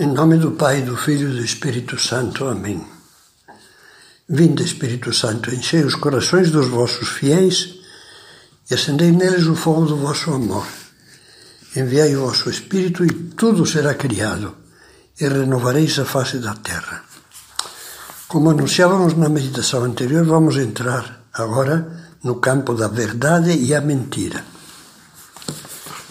[0.00, 2.46] Em nome do Pai, do Filho e do Espírito Santo.
[2.46, 2.82] Amém.
[4.26, 7.74] Vinde, Espírito Santo, enchei os corações dos vossos fiéis
[8.70, 10.66] e acendei neles o fogo do vosso amor.
[11.76, 14.56] Enviai o vosso Espírito e tudo será criado
[15.20, 17.04] e renovareis a face da terra.
[18.26, 24.42] Como anunciávamos na meditação anterior, vamos entrar agora no campo da verdade e a mentira.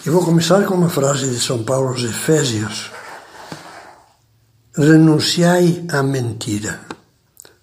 [0.06, 2.99] E vou começar com uma frase de São Paulo aos Efésios.
[4.72, 6.80] Renunciai à mentira.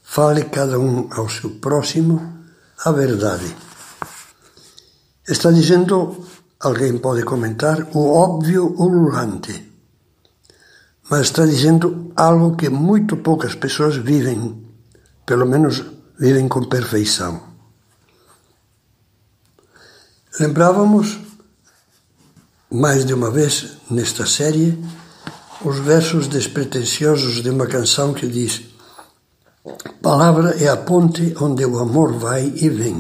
[0.04, 2.44] Fale cada um ao seu próximo
[2.84, 3.56] a verdade.
[5.26, 6.28] Está dizendo,
[6.60, 9.72] alguém pode comentar, o óbvio ululante.
[11.10, 14.62] Mas está dizendo algo que muito poucas pessoas vivem,
[15.26, 15.82] pelo menos
[16.20, 17.42] vivem com perfeição.
[20.38, 21.18] Lembrávamos,
[22.70, 24.78] mais de uma vez nesta série,
[25.68, 28.62] os versos despretensiosos de uma canção que diz:
[30.02, 32.98] Palavra é a ponte onde o amor vai e vem.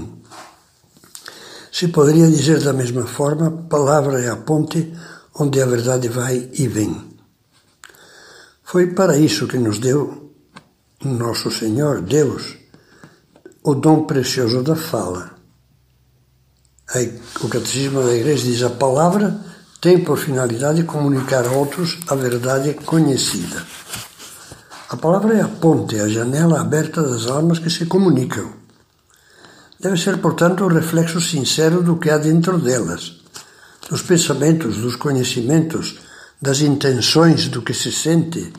[1.71, 4.93] Se poderia dizer da mesma forma: Palavra é a ponte
[5.35, 7.07] onde a verdade vai e vem.
[8.63, 10.33] Foi para isso que nos deu
[11.05, 12.57] nosso Senhor, Deus,
[13.63, 15.37] o dom precioso da fala.
[17.41, 19.56] O Catecismo da Igreja diz: a palavra
[19.87, 23.65] tem por finalidade comunicar a outros a verdade conhecida.
[24.89, 28.51] A palavra é a ponte, a janela aberta das almas que se comunicam.
[29.79, 33.21] Deve ser, portanto, o reflexo sincero do que há dentro delas,
[33.89, 35.99] dos pensamentos, dos conhecimentos,
[36.41, 38.51] das intenções, do que se sente.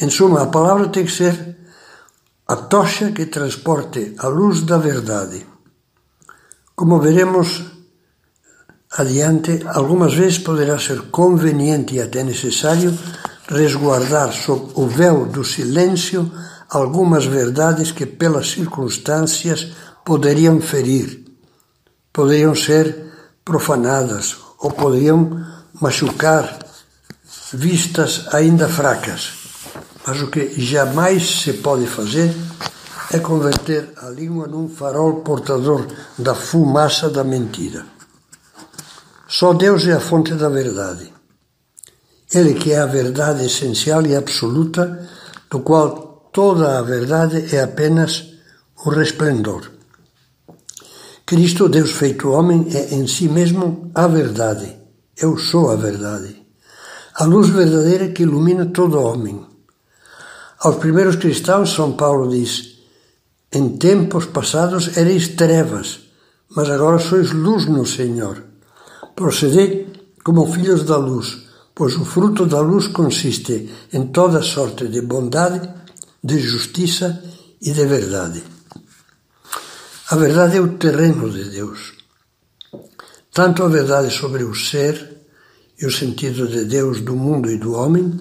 [0.00, 1.56] Em suma, a palavra tem que ser
[2.46, 5.44] a tocha que transporte a luz da verdade.
[6.76, 7.77] Como veremos,
[8.90, 12.96] adiante, algumas vezes poderá ser conveniente e até necessário
[13.48, 16.30] resguardar sob o véu do silêncio
[16.68, 19.72] algumas verdades que, pelas circunstâncias,
[20.04, 21.24] poderiam ferir,
[22.12, 23.06] poderiam ser
[23.44, 25.46] profanadas ou poderiam
[25.80, 26.58] machucar
[27.52, 29.32] vistas ainda fracas.
[30.06, 32.34] Mas o que jamais se pode fazer
[33.10, 35.86] é converter a língua num farol portador
[36.18, 37.97] da fumaça da mentira.
[39.38, 41.12] Só Deus é a fonte da verdade.
[42.34, 45.08] Ele que é a verdade essencial e absoluta,
[45.48, 48.34] do qual toda a verdade é apenas
[48.84, 49.70] o resplendor.
[51.24, 54.76] Cristo, Deus feito homem, é em si mesmo a verdade.
[55.16, 56.42] Eu sou a verdade.
[57.14, 59.46] A luz verdadeira que ilumina todo homem.
[60.58, 62.80] Aos primeiros cristãos, São Paulo diz:
[63.52, 66.00] Em tempos passados ereis trevas,
[66.56, 68.48] mas agora sois luz no Senhor.
[69.18, 69.90] Procedei
[70.22, 75.68] como filhos da luz, pois o fruto da luz consiste em toda sorte de bondade,
[76.22, 77.20] de justiça
[77.60, 78.40] e de verdade.
[80.10, 81.94] A verdade é o terreno de Deus.
[83.32, 84.94] Tanto a verdade sobre o ser
[85.80, 88.20] e o sentido de Deus do mundo e do homem,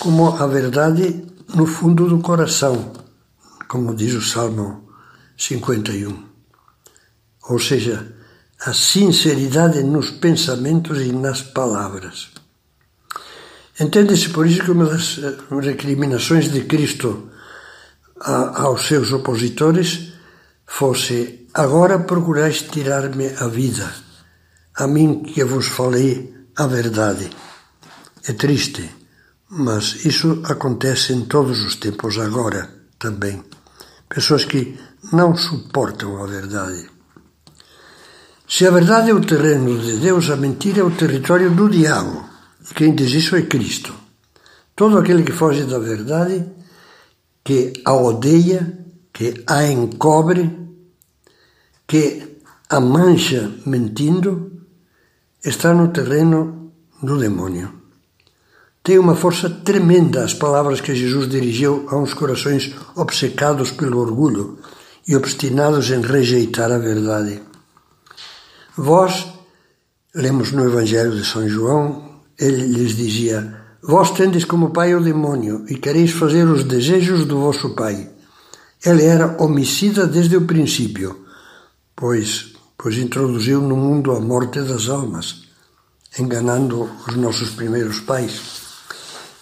[0.00, 2.92] como a verdade no fundo do coração,
[3.68, 4.88] como diz o Salmo
[5.38, 6.20] 51.
[7.48, 8.12] Ou seja,
[8.60, 12.30] a sinceridade nos pensamentos e nas palavras.
[13.78, 17.30] Entende-se por isso que uma das eh, recriminações de Cristo
[18.18, 20.12] aos seus opositores
[20.66, 23.92] fosse: Agora procurais tirar-me a vida,
[24.74, 27.30] a mim que vos falei a verdade.
[28.26, 28.90] É triste,
[29.50, 32.68] mas isso acontece em todos os tempos agora
[32.98, 33.44] também.
[34.08, 34.78] Pessoas que
[35.12, 36.95] não suportam a verdade.
[38.48, 42.24] Se a verdade é o terreno de Deus, a mentira é o território do diabo.
[42.70, 43.92] E quem diz isso é Cristo.
[44.74, 46.46] Todo aquele que foge da verdade,
[47.42, 48.78] que a odeia,
[49.12, 50.50] que a encobre,
[51.88, 54.52] que a mancha mentindo,
[55.44, 56.72] está no terreno
[57.02, 57.72] do demônio.
[58.82, 64.58] Tem uma força tremenda as palavras que Jesus dirigiu a uns corações obcecados pelo orgulho
[65.08, 67.42] e obstinados em rejeitar a verdade.
[68.76, 69.26] Vós,
[70.14, 75.64] lemos no Evangelho de São João, ele lhes dizia: Vós tendes como pai o demônio
[75.68, 78.10] e quereis fazer os desejos do vosso pai.
[78.84, 81.24] Ele era homicida desde o princípio,
[81.94, 85.44] pois, pois introduziu no mundo a morte das almas,
[86.18, 88.42] enganando os nossos primeiros pais.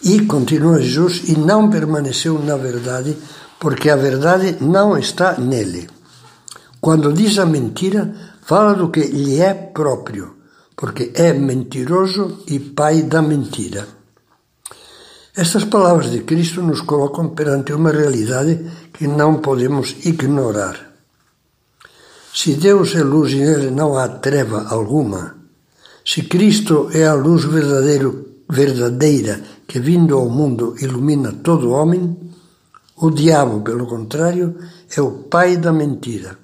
[0.00, 3.16] E continua Jesus e não permaneceu na verdade,
[3.58, 5.88] porque a verdade não está nele.
[6.81, 8.14] Quando diz a mentira,
[8.44, 10.37] fala do que lhe é próprio,
[10.76, 13.87] porque é mentiroso e pai da mentira.
[15.35, 20.93] Estas palavras de Cristo nos colocam perante uma realidade que não podemos ignorar.
[22.32, 25.37] Se Deus é luz e nele não há treva alguma,
[26.05, 32.17] se Cristo é a luz verdadeira que vindo ao mundo ilumina todo homem,
[32.96, 34.55] o diabo, pelo contrário,
[34.94, 36.38] é o pai da mentira,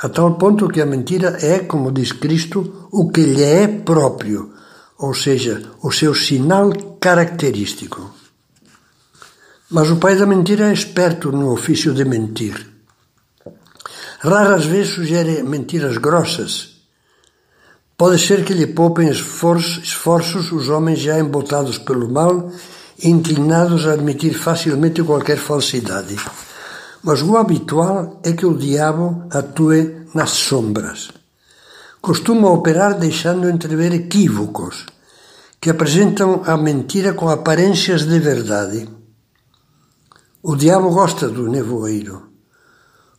[0.00, 4.52] a tal ponto que a mentira é, como diz Cristo, o que lhe é próprio,
[4.98, 8.14] ou seja, o seu sinal característico.
[9.70, 12.66] Mas o pai da mentira é esperto no ofício de mentir.
[14.20, 16.78] Raras vezes sugere mentiras grossas.
[17.96, 22.50] Pode ser que lhe poupem esforços os homens já embotados pelo mal
[23.02, 26.16] inclinados a admitir facilmente qualquer falsidade.
[27.02, 31.10] Mas o habitual é que o diabo atue nas sombras.
[32.00, 34.86] Costuma operar deixando entrever equívocos
[35.60, 38.88] que apresentam a mentira com aparências de verdade.
[40.42, 42.28] O diabo gosta do nevoeiro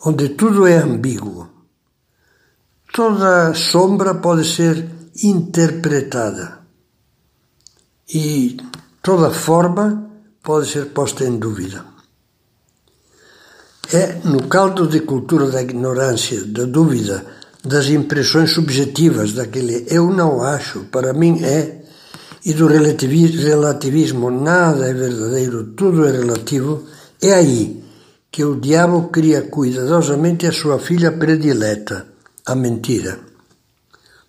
[0.05, 1.49] onde tudo é ambíguo.
[2.93, 4.89] Toda sombra pode ser
[5.23, 6.59] interpretada
[8.07, 8.57] e
[9.01, 10.09] toda forma
[10.41, 11.88] pode ser posta em dúvida.
[13.91, 17.25] É no caldo de cultura da ignorância, da dúvida,
[17.63, 21.81] das impressões subjetivas, daquele eu não acho, para mim é,
[22.45, 26.83] e do relativismo, nada é verdadeiro, tudo é relativo,
[27.19, 27.83] é aí
[28.31, 32.05] que o diabo cria cuidadosamente a sua filha predileta,
[32.45, 33.19] a mentira.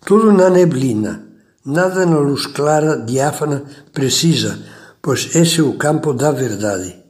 [0.03, 1.23] Tudo na neblina,
[1.63, 3.63] nada na luz clara, diáfana,
[3.93, 4.57] precisa,
[4.99, 7.00] pois esse é o campo da verdade.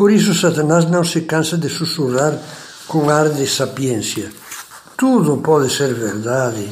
[0.00, 2.32] Por isso Satanás não se cansa de sussurrar
[2.88, 4.32] com ar de sapiência.
[4.96, 6.70] Tudo pode ser verdade,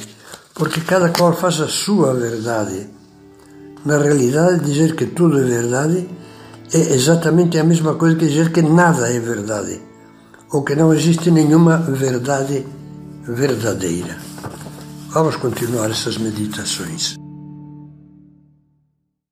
[0.55, 2.89] porque cada qual faz a sua verdade.
[3.85, 6.09] Na realidade, dizer que tudo é verdade
[6.73, 9.79] é exatamente a mesma coisa que dizer que nada é verdade,
[10.51, 12.67] ou que não existe nenhuma verdade
[13.25, 14.17] verdadeira.
[15.11, 17.28] Vamos continuar essas meditações.